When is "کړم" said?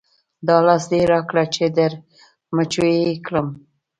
3.25-3.47